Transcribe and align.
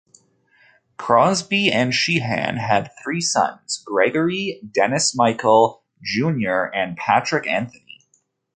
Crosby 0.97 1.71
and 1.71 1.93
Sheehan 1.93 2.57
had 2.57 2.89
three 3.03 3.21
sons: 3.21 3.77
Gregory, 3.85 4.59
Dennis 4.71 5.15
Michael, 5.15 5.83
Junior 6.01 6.71
and 6.73 6.97
Patrick 6.97 7.45
Anthony. 7.45 8.07